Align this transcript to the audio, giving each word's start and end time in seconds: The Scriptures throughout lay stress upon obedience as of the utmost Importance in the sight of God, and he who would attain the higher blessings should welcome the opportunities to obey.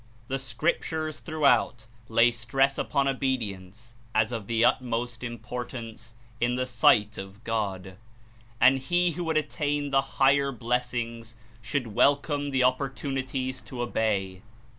The 0.29 0.39
Scriptures 0.39 1.19
throughout 1.19 1.85
lay 2.09 2.31
stress 2.31 2.79
upon 2.79 3.07
obedience 3.07 3.93
as 4.15 4.31
of 4.31 4.47
the 4.47 4.65
utmost 4.65 5.23
Importance 5.23 6.15
in 6.39 6.55
the 6.55 6.65
sight 6.65 7.19
of 7.19 7.43
God, 7.43 7.97
and 8.59 8.79
he 8.79 9.11
who 9.11 9.23
would 9.25 9.37
attain 9.37 9.91
the 9.91 10.01
higher 10.17 10.51
blessings 10.51 11.35
should 11.61 11.93
welcome 11.93 12.49
the 12.49 12.63
opportunities 12.63 13.61
to 13.61 13.83
obey. 13.83 14.41